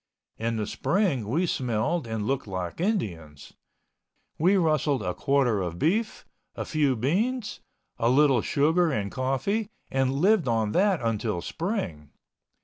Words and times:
In 0.39 0.55
the 0.57 0.65
spring 0.65 1.27
we 1.27 1.45
smelled 1.45 2.07
and 2.07 2.25
looked 2.25 2.47
like 2.47 2.81
Indians. 2.81 3.53
We 4.39 4.57
rustled 4.57 5.03
a 5.03 5.13
quarter 5.13 5.61
of 5.61 5.77
beef, 5.77 6.25
a 6.55 6.65
few 6.65 6.95
beans, 6.95 7.59
a 7.99 8.09
little 8.09 8.41
sugar 8.41 8.91
and 8.91 9.11
coffee 9.11 9.69
and 9.91 10.13
lived 10.13 10.47
on 10.47 10.71
that 10.71 11.03
until 11.03 11.39
spring. 11.43 12.09